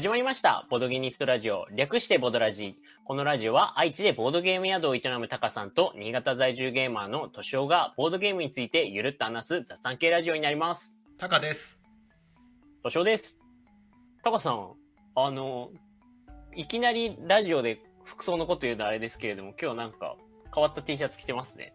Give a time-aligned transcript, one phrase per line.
[0.00, 0.66] 始まりました。
[0.70, 1.66] ボドゲニストラジオ。
[1.74, 2.78] 略してボドラジ。
[3.04, 10.94] このラジオは愛知でボードゲーム宿を営むタカさんと新潟在住ゲーマーのトシオがボードゲームについてゆるっと話す雑談系ラジオになります。
[11.18, 11.78] タカです。
[12.82, 13.38] トシオです。
[14.24, 14.72] タカさん、
[15.16, 15.68] あの、
[16.54, 20.16] いきなりラジオで服装のこと言うのあれですけれども、今日なんか
[20.54, 21.74] 変わった T シャツ着てますね。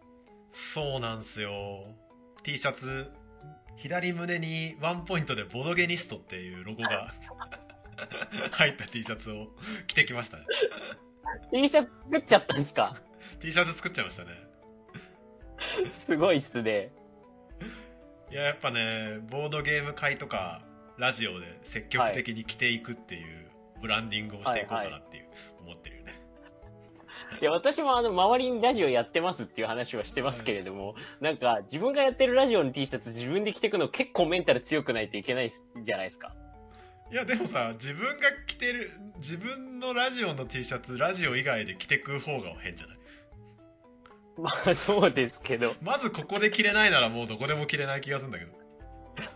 [0.50, 1.94] そうなんすよ。
[2.42, 3.08] T シャツ、
[3.76, 7.14] 左胸にワンポイントでボドゲニストっていうロゴが
[8.52, 9.48] 入った T シャツを
[9.86, 10.44] 着てきましたね。
[11.52, 12.96] T シャツ作っちゃったんですか
[13.40, 14.30] ？T シャツ作っちゃいましたね。
[15.92, 16.92] すごいっすね。
[18.30, 20.62] いや、やっぱね、ボードゲーム会とか
[20.98, 25.28] ラジオで積極的に着ていくっていうブランディングをしていこうかなっていう
[25.64, 26.14] 思ってるよね。
[27.40, 36.34] いや、私もあの、周りにラジオやってますっていう話はしてますけれども、なんか、自分がやってるラジオの T シャツ自分で着てくの結構メンタル強くないといけないじゃないですか。
[37.10, 42.96] いや、でもさ、自分が着てる、自分のラジオの T シャツ、ラジオ以外で着てく方が変じゃない？
[44.38, 45.72] まあ、そうですけど。
[45.82, 48.52] まずここで着れないならもうどこでも着れない気がするんだけど。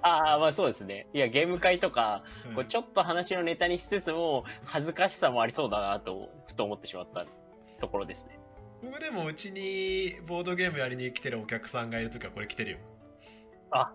[0.02, 1.06] ああ、まあそうですね。
[1.14, 7.24] いや、ゲーム会とか、うんこうちょっと話のネタにしつつも、恥ずかしさもありそうだなと、ふと思ってしまった
[7.80, 8.38] ところですね。
[8.82, 12.78] 僕でもうちにボードゲームやりに来てるお客さんがいるときはこれ着てるよ。
[13.70, 13.92] あ、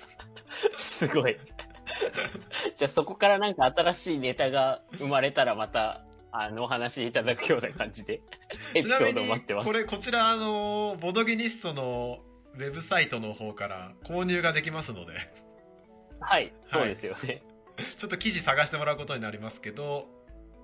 [0.76, 1.36] すごい。
[2.74, 8.20] じゃあそこからなんか新しいネタが生まれたらまた、あの、お話しいただくような感じで、
[8.74, 9.66] エピソードを待ってます。
[9.66, 12.18] これ、こちら、あの、ボドゲニストの
[12.54, 15.14] ウェブサイトの方から購入ができますので、
[16.20, 17.42] はい、そうですよね。
[17.96, 20.08] ちょっと記事探してもらうことになりますけど、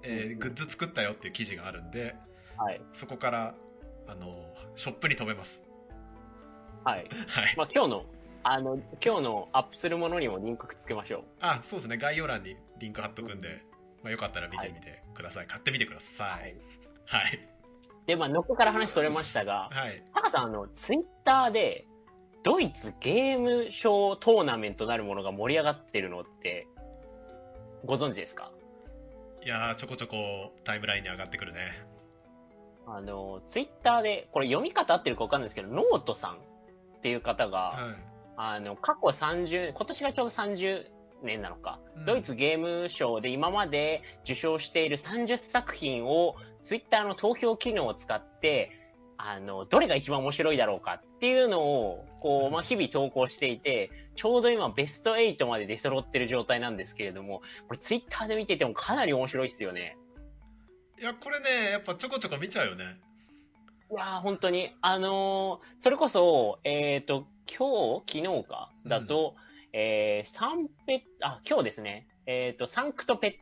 [0.03, 2.15] えーグッズ作ったよっていう記事があるんで、
[2.57, 2.81] はい。
[2.93, 3.55] そこから、
[4.09, 4.37] あの、
[4.75, 5.63] ショップに飛べます。
[6.85, 7.07] はい。
[7.29, 7.55] はい。
[7.57, 8.07] まあ今日の、
[8.45, 11.25] あの、今日のアップするものにもリンクくっつけましょう。
[11.41, 11.97] あ、そうですね。
[11.97, 13.63] 概要欄にリンク貼っとくんで、
[14.03, 15.47] まあ、よかったら見てみてください。
[15.47, 16.57] 買ってみてください。
[17.07, 17.49] はい。
[18.07, 20.03] で、まあ、ノックから話それましたが、はい。
[20.13, 21.87] タカさん、あの、ツイッターで、
[22.43, 26.67] ドイツゲームショートーナメントなるものが盛り上がってるのって、
[27.85, 28.51] ご存知ですか？
[29.45, 31.85] いやー、ちょこちょこタイムラインに上がってくるね。
[32.85, 36.37] あの、ツイッターで、これ読み方合ってるかわかんないですけど、ノートさんっ
[37.01, 38.12] ていう方が、はい。
[38.37, 40.87] あの、過去30、今年がちょうど30
[41.23, 48.73] 年なのか、うんドイツゲームショーで今まで受賞している30作品をツイッターの投票機能を使って、
[49.19, 59.97] あの、どれが一番面白いだろうかっていうのを、こう、まあ、日々投稿していて、ちょうど今ベスト8まで出揃ってる状態なんですけれども、これツイッターで見ててもかなり面白いっすよね。
[60.99, 63.01] いや、これね、やっぱちょこちょこ見ちゃうよね。
[63.93, 64.75] いやー、本当に。
[64.81, 69.35] あのーそれこそ、えっ、と、今日昨日かだと、
[69.75, 72.07] えー、サンペ、あ、今日ですね。
[72.25, 73.41] えっ、と、サンクトペ、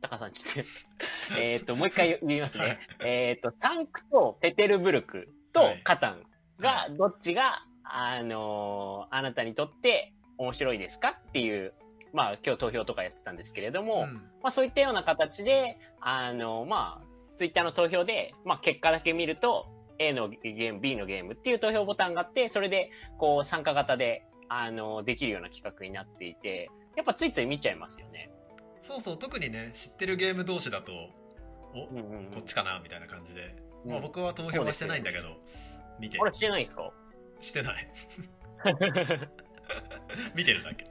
[0.00, 0.70] 高さん、ちょっと、
[1.38, 2.78] えっと、もう一回言いますはいね。
[3.04, 6.20] えっと、サンクトペテルブルクとはいカタン
[6.58, 11.74] はが、どっちが、あのーあなたにとって面白いですかっていう、
[12.14, 17.07] まあ、今日投票とかやってたんですけれども、うんまあそういったような形で、あの、まあ、
[17.38, 19.66] ツイッターの投票で、まあ結果だけ見ると、
[20.00, 28.30] A のゲーム、B のゲームっていう投票ボタンがあって、それで、こう参加型で、あの、できるような企画になっていて、やっぱついつい見ちゃいますよね。
[28.82, 30.92] そうそう、特にね、知ってるゲーム同士だと、
[31.74, 33.54] お、うんうんうんこっちかなみたいな感じで。
[33.84, 35.36] うんまあ僕は投票はしてないんだけど、
[36.00, 36.24] 見てあ。
[36.24, 36.92] れしてないですか？
[37.40, 37.88] してない。
[40.34, 40.84] 見てるだけ。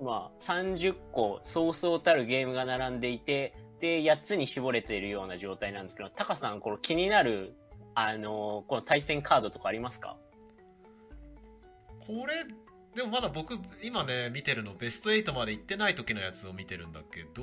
[0.00, 7.54] まあ、30個、そうそうたるゲームが並んでいて、で、8つに絞れているような状態なんですけど、タカさん、この気になる、
[7.94, 10.16] あの、この対戦カードとかありますか？
[12.00, 12.44] これ、
[12.94, 17.42] でもまだ僕、今ね、見てるのベスト8まで行ってない時のやつを見てるんだけど、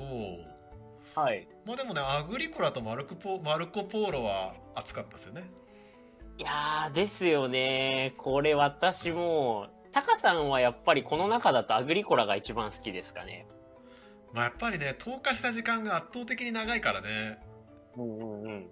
[1.15, 1.47] はい。
[1.65, 5.43] まあでもね、アグリコラとマルコポマルコポーロは熱かったですよね。
[6.39, 8.15] いやー、ですよね。
[8.17, 13.45] これ私も、タカさんはやっぱりこの中だとアグリコラが一番好きですかね。
[14.33, 17.39] まあやっぱりね、投下した時間が圧倒的に長いからね、
[17.95, 18.69] うんうんうん。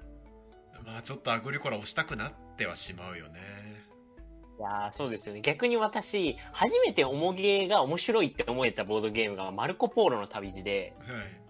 [0.85, 3.39] まあちょっとアグリコラ押したくなってはしまうよね。
[4.59, 5.41] いやー、そうですよね。
[5.41, 11.41] 逆に私、初めて重ゲーが面白いって思えたボードゲームがマルコポーロの旅路で、はい。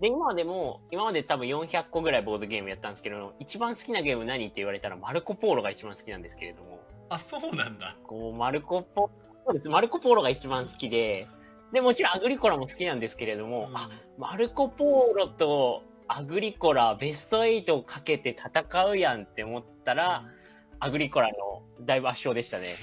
[0.00, 7.96] で、今までも、今まで多分400個ぐらいボードゲームやったんですけど、一番好きなゲーム何って言われたらマルコポーロが一番好きなんですけれども、あ、そうなんだ。
[8.04, 9.10] こう、マルコポ、
[9.46, 9.68] そうです。
[9.68, 11.28] マルコポーロが一番好きで、
[11.74, 20.24] で、もちろんアグリコラも好きなんですけれども、うんあ、マルコポーロとアグリコラベスト8をかけて戦うやんって思ったら、
[20.78, 22.76] アグリコラのだいぶ圧勝でしたね。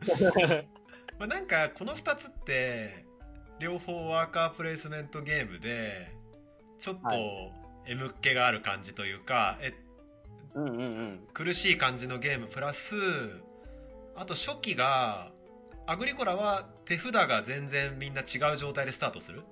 [1.18, 3.06] まあなんかこの2つって
[3.58, 6.12] 両方ワーカープレイスメントゲームで
[6.78, 7.14] ちょっとは
[7.86, 9.72] M っ気がある感じというか、え
[10.54, 11.28] うんうんうん。
[11.32, 12.94] 苦しい感じのゲームプラス
[14.14, 15.30] あと初期が
[15.86, 19.42] アグリコラは手札が全然みんな違う状態でスタートする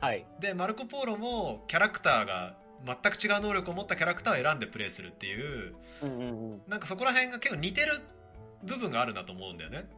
[0.00, 0.24] はい。
[0.40, 2.56] でマルコ・ポーロもキャラクターが
[2.86, 5.34] 全く違う能力を持ったキャラクターを選んでプレイするってい
[5.68, 6.62] ううんうんうん。
[6.68, 8.00] なんかそこら辺が結構似てる
[8.62, 9.88] 部分があるなと思うんだよね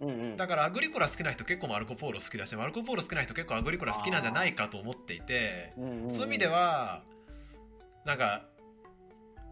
[0.00, 0.36] うんうん。
[0.36, 7.02] だからアグリコラ好きな人結構マルコ・ポーロ好きだしマルコ・ポーロ好きな人結構アグリコラ好きなんじゃないかと思っていてうんうんうんそういう意味では
[8.04, 8.44] なんか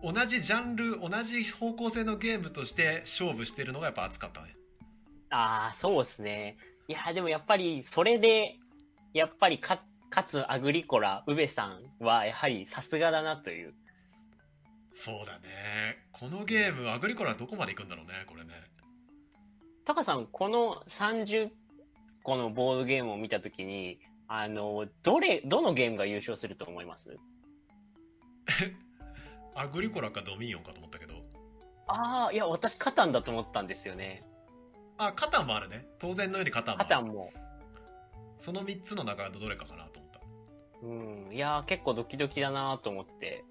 [0.04, 4.54] 同じジャンル同じ方向性のゲームとして勝負してるのがやっぱ熱かったね
[5.34, 6.56] ああ、そうですね。
[6.86, 8.56] いや、でもやっぱり、それで、
[9.12, 13.74] やっぱりか、かつアグリコラ、宇部さんは、やはりさすがだなという。
[14.94, 18.52] そうだねこのゲームアグリコラどこまで行くんだろうねこれね
[19.84, 21.50] タカさん、この30
[22.22, 23.98] 個のボードゲームを見たときに、
[24.28, 27.18] あの、どれ、どのゲームが優勝すると思います？
[29.56, 31.14] アグリコラかドミニオンかと思ったけど
[31.88, 34.22] ああ、いや、私、カタンだと思ったんですよね。
[34.98, 37.32] あカタンもあるね当然のようにカタンもあるカタンも。
[38.38, 40.20] その3つの中のどれかかなと思った
[40.86, 41.34] うん。
[41.34, 43.44] いやー、結構ドキドキだなと思って。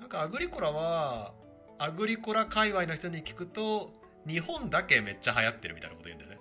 [0.00, 1.32] なんかアグリコラは
[1.78, 3.92] アグリコラ界隈の人に聞くと
[4.26, 6.38] 日本だけめっちゃ流行ってるみたいなこと言うんだよね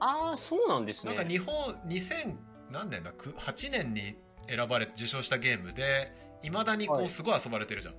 [0.00, 1.14] ああ、そうなんですね。
[1.14, 2.34] なんか日本2000
[2.70, 3.12] 何年だ？
[3.12, 4.16] く8年に
[4.48, 7.94] 選ばれ受賞したゲームでいまだにこはいうすごい遊ばれてるじゃん、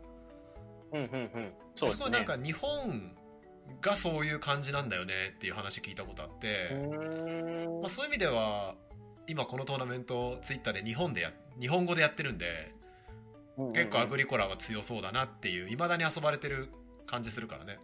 [0.94, 1.54] うんうんうん。
[1.76, 2.04] そうですね。
[2.04, 3.16] ごいなんか日本
[3.82, 6.70] がそういう感じなんだよねっていう話聞いたことあって、
[7.82, 8.76] まあ、そういう意味では
[9.28, 12.72] 今このトーナメントツイッターで日本でや日本語でやってるんで
[13.74, 16.70] 結構アグリコラは強そうだなっていういまだに遊ばれてる
[17.06, 17.78] 感じするからね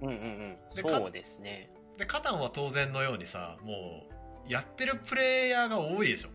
[0.00, 0.56] うんうんうん。
[0.70, 1.70] そうですね。
[1.96, 4.06] でカタンは当然のようにさも
[4.48, 6.28] うやってるプレイヤーが多いでしょ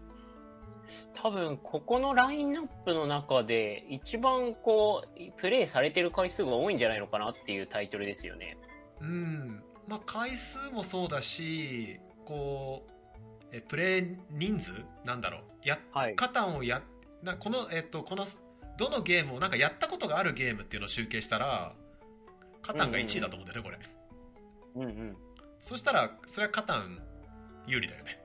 [1.14, 8.58] 多分、ここのラインナップの中で、一番こう、プレイされてる回数が多いんじゃないのかなっていうタイトルですよね。
[9.02, 14.72] うんまあ回数もそうだしこうえプレイ人数
[15.04, 16.16] なんだろうやはい。
[16.16, 16.82] カタンをや
[17.22, 18.26] なこのえっとこの
[18.78, 21.74] どのゲームをなんかやったことがあるゲームっていうのを集計したら
[22.62, 23.80] カタンが1位だと思うんだよねこれ
[24.76, 25.18] うんうん。
[25.60, 27.02] そしたらそれはカタン
[27.68, 28.23] 有利だよね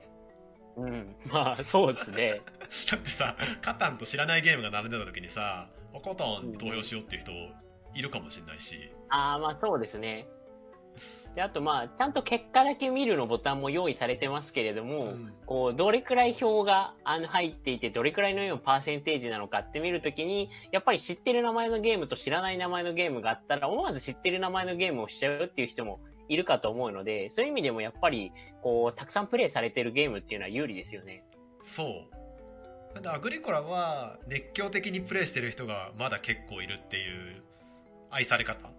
[0.81, 1.15] うん。
[1.25, 2.41] まあ、そうですね。
[2.89, 7.31] だってさカタンと知らないゲームが並んでた時にさあカタン投票しようっていう人
[7.95, 10.27] いるかもしれないしああ、まあそうですね。
[11.35, 25.99] で、あとまあ、ちゃんと結果だけ見るのボタンも用意されてますけれども、うんこう、どれくらい票があの入っていて、どれくらいのパーセンテージなのかって見るときに、やっぱり知ってる名前のゲームと知らない名前のゲームがあったら、思わず知ってる名前のゲームをしちゃうっていう人も
[26.29, 28.31] いるかと思うので、そういう意味でもやっぱり、
[28.61, 31.23] こう、たくさんプレイされてるゲームっていうのは有利ですよね。
[31.63, 37.43] そうなんでアグリコラは熱狂的にプレイしてる人がまだ結構いるっていう
[38.09, 38.69] 愛され方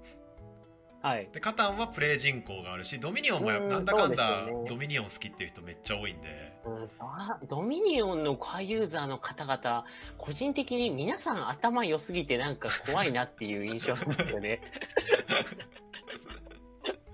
[1.03, 1.29] はい。
[1.33, 9.87] でカタンはプレイ人口があるしドミニオンもやっぱうんなんだかんだドミニオン好きっていう人めっちゃ多いんでうんあドミニオンのコアユーザーの方々、
[10.19, 14.61] 個人的に皆さん頭良すぎてなんか怖いなっていう印象なんですよね。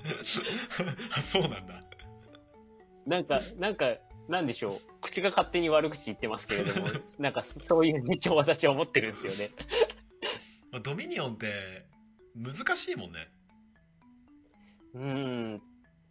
[1.16, 1.82] あそうなんだ
[3.06, 3.96] なんか、なんか、
[4.28, 4.80] なんでしょう。
[5.00, 9.50] 口が勝手に悪口言ってますけれども、 なんかそういう印象を私は思ってるんですよね。
[10.72, 11.86] ま あドミニオンって
[12.34, 13.28] 難しいもんね
[14.94, 15.62] うん。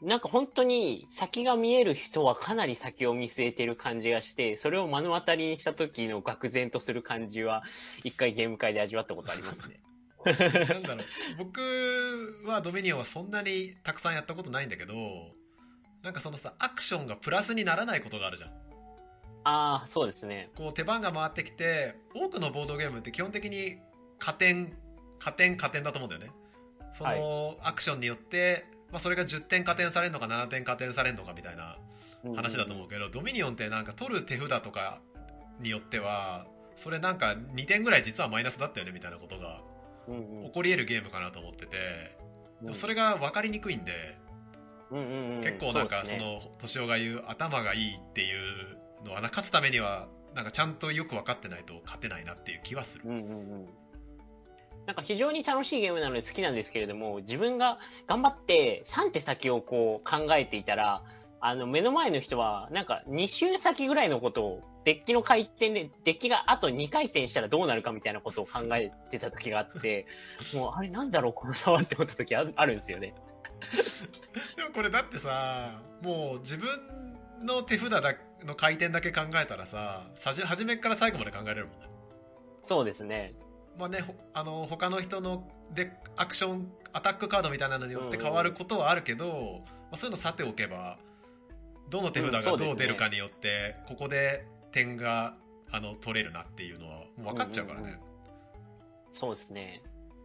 [0.02, 7.64] なんか本当に先が見える人はかなり先を見据えてる感じがして、それを目の当たりにした時の愕然とする感じは、
[8.04, 9.82] 一回ゲーム会で味わったことありますね。
[10.74, 11.06] なんだろう。
[11.38, 15.32] 僕はドミニオンはそんなにたくさんやったことないんだけど
[16.02, 18.50] なんかそのさアクションがプラスにならないことがあるじゃん。
[19.48, 20.50] ああ、そうですね。
[20.56, 23.78] こう手番が回ってきて多くのボードゲームって基本的に
[24.18, 24.76] 加点
[25.20, 26.36] 加点加点だと思うんだよね。
[26.94, 31.78] そのアクションによって、まあ、それが10点加点されるのか7点加点されるのかみたいな
[32.36, 35.00] 話だと思うけど、ドミニオンってなんか取る手札とか
[35.60, 39.62] によってはそれなんか2点ぐらい実はマイナスだったよねみたいなことが
[40.08, 42.16] 起こり得るゲームかなと思ってて、
[42.62, 44.18] でもそれ、れが分かりにくいんで、
[44.92, 45.42] うんうんうん。
[45.42, 53.06] 結構なんかその敏夫が言う頭がいいっていうのはな勝つためにはなんかちゃんとよく分かってないと勝てないなっていう気はする。
[54.86, 61.02] なんか非常に楽しいゲームなので好きなんですけれども、自分が頑張って3手先をこう考えていたら、
[61.40, 70.06] あの目の前の人はなんか2周先ぐらいのことをデッキの回転で、デッキがあと2回転したらどうなるかみたいなことを考えてた時があって、
[70.54, 73.16] もうあれなんだろうこの差はって思った時ああるんですよね。
[74.56, 76.70] でもこれだってさもう自分
[77.42, 81.88] の手札だの回転だけ考えたらささじ初めから最後まで考えれるもんね
[82.62, 83.34] そうですね。
[83.78, 90.98] まあねほあの他の人のでアクションアタックカードみたいなのによって変わることはあるけど、まあ、そういうのさておけば
[91.90, 94.46] どの手札がどう出るかによって、ここで
[94.76, 95.36] 点が
[95.72, 98.00] あの取れるなっていうのはもう分かっちゃうからね、うんうん
[99.12, 99.82] そうですね。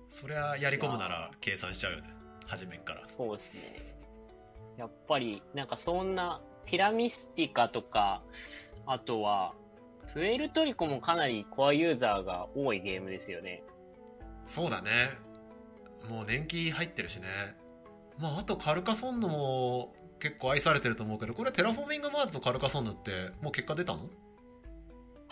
[0.09, 2.13] そりゃやり込むなら計算しちゃうよね。
[2.45, 3.07] 初めっから。
[3.07, 3.61] そうですね。
[4.77, 8.21] やっぱり、なんかそんな、テラミスティカとか、
[8.87, 9.55] あとは、
[10.13, 13.63] プエルトリコもかなりコアユーザーが多いゲームですよね。
[14.45, 15.11] そうだね。
[16.09, 17.29] もう年季入ってるしね。
[18.19, 24.01] まああとカルカソンヌも結構愛されてると思うけどこれテラフォーミングマーズとカルカソンヌってもう結果出たの？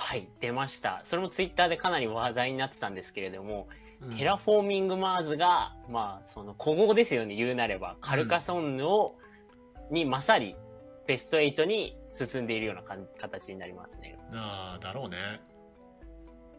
[0.09, 1.03] はい、出ました。
[1.05, 3.69] それもツイッターでかなり話題になってたんですけれども、
[4.01, 7.97] うんテラフォーミングマーズが、まあ、その古豪ですよね、言うなれば。
[8.01, 9.17] カルカソンヌを、
[9.91, 10.57] に勝り、
[11.07, 14.17] ベスト8に進んでいるようなかん形になりますね。
[14.33, 15.19] ああだろうね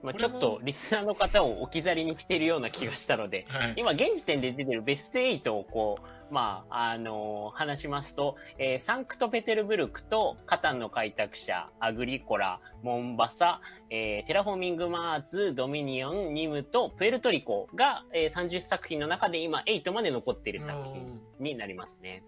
[0.03, 22.23] まあ、ちょっとリスナーの方を置き去りにしているような気がしたので、はい今現時点で出てるベスト8をこう、まあ、あの話しますと、えーサンクトペテルブルクとカタンの開拓者、アグリコラ、モンバサ、えーテラフォーミングマーズ、ドミニオン、ニムとプエルトリコが、えー30作品の中で今8まで残っている作品になりますね。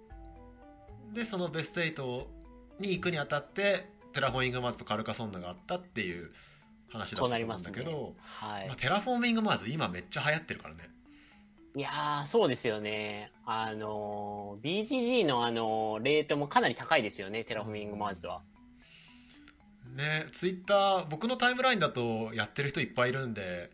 [1.13, 2.25] でそのベスト8
[2.79, 6.31] に行くにあたってテラフォーミングマーズとカルカソンヌがあったっていう
[6.89, 8.75] 話だったと思うんだけど、はいまあ、。
[8.75, 10.89] テラフォーミングマーズ今めっちゃ流行ってるからね
[11.75, 13.31] いやー、そうですよね。
[13.45, 18.41] あのー BGG のあのーレートもかなり高いですよね、テラフォーミングマーズは。
[19.95, 23.71] ねツイッター僕のタイムラインだとやってる人いっぱいいるんで、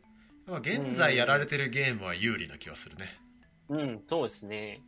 [0.47, 3.19] まあ、現在やられてるゲームは有利な気はするね
[3.69, 4.81] うん、そうですね。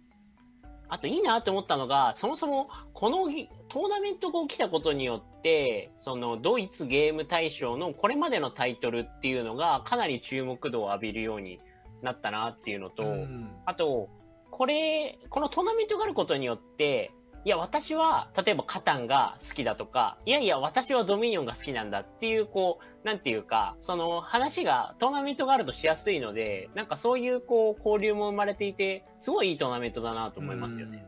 [0.87, 11.59] あといいなと思ったのが、そもそもこのぎトーナメントが起きたことによって、そのドイツゲーム大賞のこれまでのタイトルっていうのがかなり注目度を浴びるように
[12.01, 13.51] なったなっていうのと、うん。
[13.65, 14.09] あと、
[14.51, 17.11] これ、このトーナメントがあることによって、
[17.45, 31.05] いや、私は、例えばカタンが好きだとか、いやいや、私はドミニオンが好きなんだっていう、こう、なんていうか、その話が、トーナメントがあるとしやすいので、なんかそういう、こう、交流も生まれていて、すごいいいトーナメントだなと思いますよね。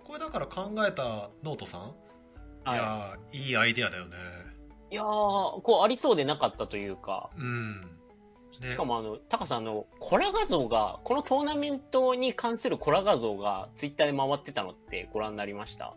[0.00, 0.06] うん。
[0.06, 1.80] これだから考えたノートさん、
[2.64, 2.74] はい。
[2.74, 4.16] いやーいいアイデアだよね。
[4.90, 7.80] いやー、こう、ありそうでなかったというか、うん
[8.62, 8.70] ね。
[8.70, 15.94] しかもあの、タカさんあの、コラ画像が、このトーナメントに関するコラ画像が、ツイッターで回ってたのってご覧になりました？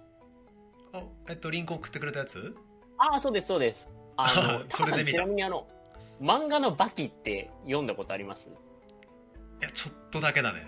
[0.93, 2.55] あえっとリンク送ってくれたやつ？
[2.97, 3.93] ああ、そうです、そうです。
[4.17, 5.67] あの、 タカさんちなみにあの、
[6.21, 8.49] 漫画のバキって読んだことあります？
[8.49, 10.67] いやちょっとだけだね。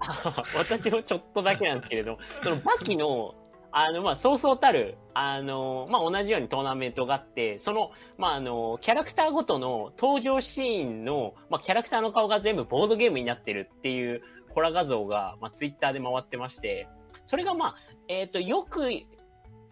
[0.56, 3.34] 私もちょっとだけなんですけれど、そのバキの、
[3.72, 14.22] あの、まあ、そうそうたる、あの、まあ、同じようにトーナメントがあって、その、まあ、あの、キャラクターごとの登場シーンの、まあ、キャラクターの顔が全部ボードゲームになってるっていう
[14.54, 16.88] コラ画像が、まあ、ツイッターで回ってまして、
[17.24, 17.76] それがまあ、
[18.08, 19.06] えっ、と、よく、い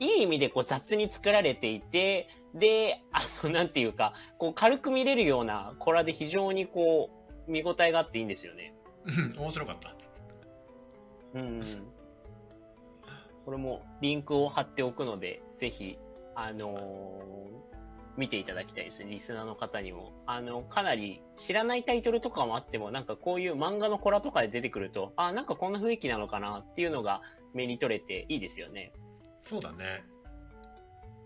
[0.01, 7.11] い意味でこう雑に作られていて、で、あの、なんていうか、こう軽く見れるようなコラで非常にこ
[7.49, 8.75] う、見応えがあっていいんですよね。
[9.07, 9.95] うん面白かった
[11.35, 11.83] うん。
[13.49, 15.97] これもリンクを貼っておくので、ぜひ、
[16.35, 17.69] あのー
[18.19, 19.11] 見ていただきたいですね。
[19.11, 20.13] リスナーの方にも。
[20.27, 27.23] あの、かなり知らないタイトルとかもあっても、なんかこういう漫画のコラとかで出てくると、あ、なんかこんな雰囲気なのかなっていうのが
[27.55, 28.93] 目に取れていいですよね。
[29.43, 30.05] そうだね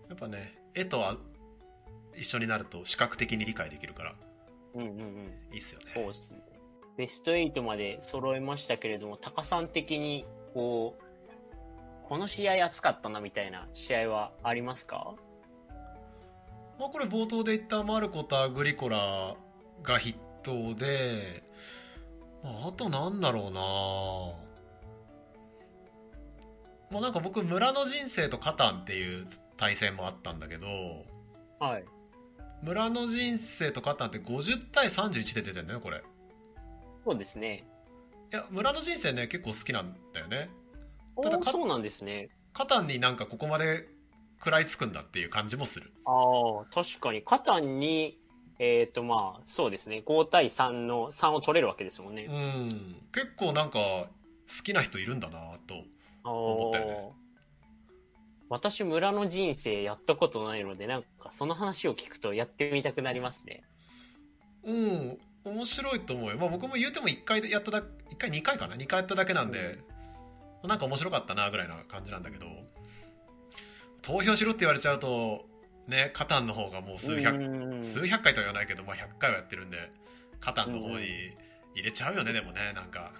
[0.07, 1.17] やっぱね絵とは
[2.15, 4.15] 一緒になると視覚的に理解できるから
[4.75, 5.33] うんうんうん。
[5.51, 6.39] いいっすよねそうですね。
[6.95, 11.12] ベスト8まで揃えましたけれども、タカさん的に、こう、
[12.05, 15.15] この試合熱かったなみたいな試合はありますか？
[16.79, 19.35] まあこれ冒頭で言ったマルコとアグリコラ
[19.83, 21.43] が筆頭で、
[22.43, 23.61] まあ、あとなんだろうな
[26.91, 30.67] まあなんか僕村の人生とカタンっていう対戦もあったんだけど
[31.59, 31.85] はい。
[32.61, 36.01] 村の人生とカタンって50対31で出てんだよこれい
[37.03, 37.65] そうですね。
[38.31, 40.62] や村の人生ね結構好きなんだよねお
[41.21, 42.29] ただそうなんですね。
[42.53, 43.87] カタンになんかここまで
[44.39, 45.91] 食らいつくんだっていう感じもする。
[46.05, 48.19] ああ、確かに、カタンに、
[48.59, 50.03] えっ、と、まあ、そうですね。
[50.05, 52.25] 5対3の3を取れるわけですもんね。
[52.25, 52.69] うん。
[53.13, 54.09] 結構なんか好
[54.63, 55.75] きな人いるんだなと
[56.23, 57.11] 思ったよね。
[58.49, 63.63] 私、村の人生やったことないので、なんかその話を聞くとやってみたくなりますね。
[64.63, 65.17] うん。
[65.45, 68.75] 面白いと思うよ、まあ、僕も言うても1回でやっただ1回2回かな。
[68.75, 69.79] 2回やっただけなんで、
[70.63, 72.45] なんか面白かったなぐらいな感じなんだけど
[74.01, 75.45] 投票しろって言われちゃうと
[75.87, 79.91] ねカタンの方がもう数百うん数百回とは言わないけど、まあ、100回はやってるんで
[80.39, 81.05] カタンの方に
[81.75, 83.11] 入れちゃうよね、でもねなんか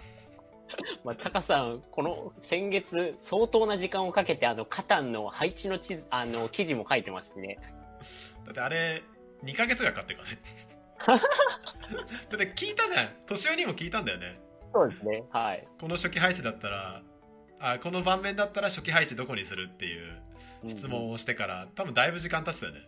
[1.04, 7.58] まあ、タカさん、この先月、相当な時間をかけて、あの、カタンの配置の地図、あの、記事も書いてますしね。
[8.44, 9.02] だってあれ
[9.42, 10.38] 2ヶ月ぐらいかかってるからね
[12.30, 14.38] だって聞いたじゃん年寄りにも聞いたんだよね
[14.72, 15.22] そうですね。
[15.30, 15.66] はい。
[15.80, 17.02] この初期配置だったら
[17.66, 20.12] あこの盤面だったら初期配置どこにするっていう
[20.68, 22.80] 質問をしてから、多分だいぶ時間経ってたよね。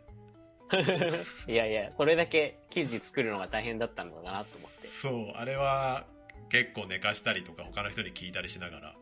[1.48, 4.68] いやいや、それだけ記事作るのが大変だったんだなと思って。
[4.68, 6.04] そうあれは
[6.50, 8.96] 結構寝かしたりとか他の人に聞いたりしながら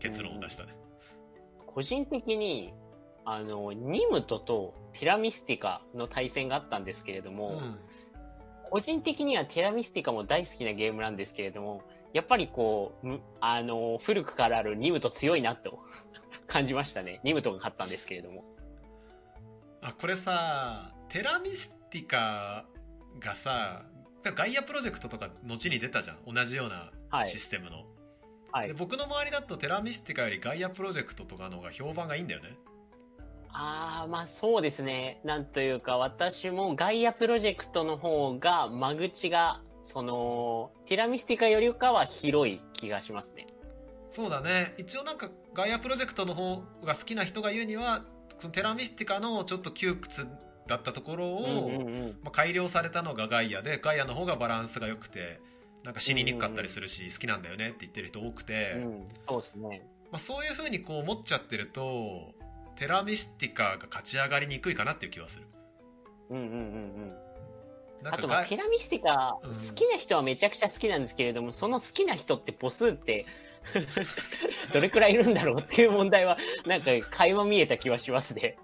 [0.00, 0.74] 結論を出したね、
[1.66, 2.72] 個人的に、
[3.24, 7.78] あの、ニムトとティラミスティカの対戦があったんですけれども、うん。
[8.70, 15.80] 個人的にはティラミスティカも大好きなゲームなんですけれども、やっぱりこう、むあの、古くからあるニムト強いなと
[16.46, 17.20] 感じましたね。
[17.24, 18.44] ニムトが勝ったんですけれども。
[19.84, 22.66] あこれさテラミスティカ
[23.18, 23.82] がさ
[24.22, 27.84] ガイアプロジェクトとか後に出たじゃん同じようはないシステムの、
[28.52, 28.74] はいで。
[28.74, 32.56] 僕の周りだとテラミスティカよりガイアプロジェクトとかの方が評判がいいんだよね
[33.52, 35.20] ああ、まあそうですね。
[35.24, 43.46] なんというか、私もガイアプロジェクトの方が、間口が、その、ティラミスティカよりかは広い気がしますね。
[44.08, 48.04] そうだね一応なんかガイアプロジェクトの方が好きな人が言うには
[48.38, 50.26] そのテラミスティカのちょっと窮屈
[50.66, 52.16] だったところを、うんうんうん。
[52.22, 55.40] まあ、改良されたのがガイアでガイアの方がバランスが良くて
[55.82, 59.82] なんか死ににくかったりするし、好きなんだよねって言ってる人多くて、うん、そうですね。
[60.12, 62.34] まあ、そういう風にこう思っちゃってると
[62.76, 65.46] テラミスティカが勝ち上がりにくいかなっていう気はする
[66.30, 67.14] うんうんうんうん。
[68.04, 73.26] あと、まあ、ラミスティカ、うん好きな人はめちゃくちゃ好きなんですけれども、その好きな人って母数って、
[74.72, 76.36] どれくらいいるんだろうっていう問題は、
[76.66, 78.56] なんか垣間見えた気はしますね。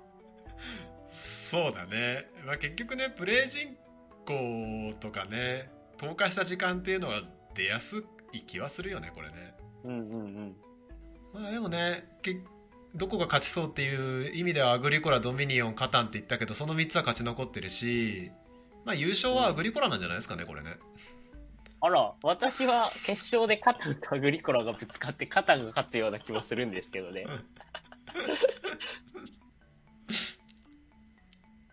[1.51, 3.75] そうだね、まあ、結局ねプレイ人
[4.27, 7.23] 口とかね投下した時間っていうのは
[7.55, 10.57] 出やすい気はするよねこれねうんうんうん。
[11.33, 12.37] まあでもねけ
[12.95, 18.31] どこが勝ちそうっていう意味ではアグリコラドミニオンカタンって言ったけどその3つは勝ち残ってるし
[18.89, 20.79] まあ優勝はアグリコラなんじゃないですかねこれね。
[21.83, 27.27] あら、私は決勝でカタンとアグリコラがぶつかってカタンが勝つような気もするんですけどね。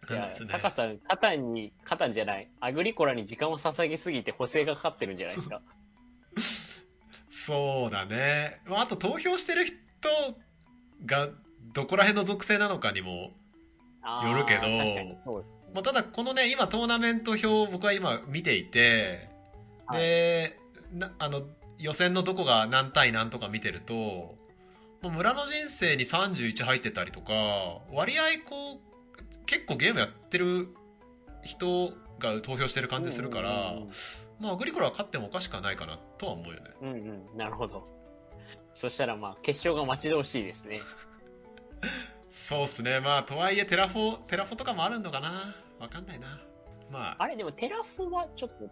[0.10, 0.36] いやね。
[0.50, 5.62] タカさん、カタンに、カタンじゃない、アグリコラに時間を捧げすぎて補正がかかってるんじゃないですか。
[7.30, 9.78] そうだね、まあ、あと投票してる人
[11.06, 11.30] が
[11.74, 13.32] どこら辺の属性なのかにも
[14.26, 14.62] よるけど。
[14.64, 19.28] 確かにそうまあ、ただこのね今トーナメント表を僕は今見ていて、
[19.86, 20.00] はい。
[20.00, 20.60] で
[20.94, 21.44] なあの
[21.78, 24.38] 予選のどこが何対何とか見てるとも
[25.04, 27.34] う村の人生に31入ってたりとか
[27.92, 30.70] 割合こう結構ゲームやってる
[31.44, 33.90] 人が投票してる感じするから、うんうん
[34.38, 36.72] まあアグリコラは勝ってもおかしくはないかなとは思うよね。
[36.82, 37.88] うん、うんうんなるほど。
[38.74, 40.82] そしたらまあ、決勝が待ち遠しいですね。
[42.32, 43.00] そうっすね。
[43.00, 46.40] まあとはいえテラフォテラフォとかもあるのかなわかんないな
[46.92, 48.70] まああれ、でもテラフォはちょっと。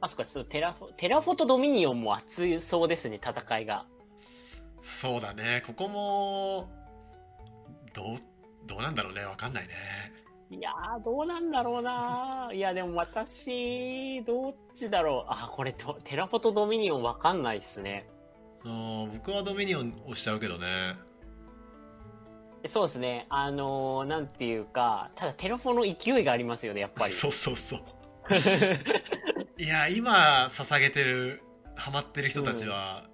[0.00, 3.86] あ、そっか、そう、テラフォ、テラフォとドミニオンも熱そうですね、戦いが。
[4.82, 6.70] そうだねここも
[7.94, 8.16] どう
[8.66, 9.72] どうなんだろうねわかんないね
[10.50, 15.32] いやー、どうなんだろうなーいや、でも私、どっちだろう。
[15.32, 18.06] あ、これと、テラフォとドミニオンわかんないっすね。
[18.62, 20.96] あー僕はドミニオン推しちゃうけどね
[22.66, 23.26] そうですね。
[23.28, 27.12] あのーなんていうか、ただテラフォの勢いがありますよね、やっぱり。
[27.14, 27.80] そうそうそう
[29.62, 31.42] いや今捧げてる
[31.74, 33.04] ハマってる人たちは、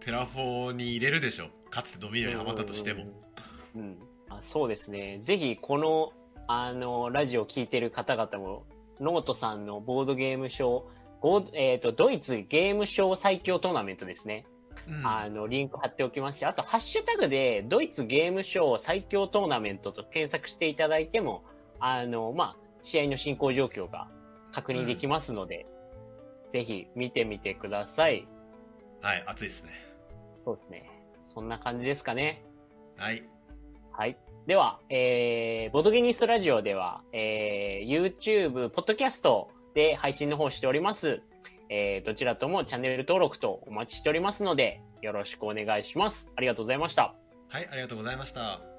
[0.00, 3.06] テラフォに入れるでしょかつてドミニオンにハマったとしても
[3.74, 3.80] うん。
[3.80, 3.98] うん
[4.30, 5.18] あそうですね。
[5.20, 6.12] ぜひ、この、
[6.46, 8.64] あの、ラジオを聞いてる方々も、
[9.00, 14.46] ノートさんのボードゲームショー、えっ、と、ドイツゲームショー最強トーナメントですね。
[14.90, 21.44] うんあの、リンク貼っておきますし、あと、ハッシュタグで、ドイツゲームショー最強トーナメントと検索していただいても、
[21.78, 24.08] あの、まあ、試合の進行状況が
[24.52, 25.66] 確認できますので、
[26.48, 28.26] ぜひ見てみてください。
[29.00, 29.70] はい熱いっすね
[30.36, 30.90] そうですね。
[31.22, 32.42] そんな感じですかね。
[32.96, 33.22] はい
[33.92, 34.16] はい。
[34.46, 41.22] では、えー、ボドゲニストラジオでは、えー、YouTube、ポッドキャストで配信の方しております。
[41.70, 46.30] えー、どちらともチャンネル登録とお待ちしておりますので、よろしくお願いします。
[46.36, 47.14] ありがとうございました。
[47.50, 48.69] はいありがとうございました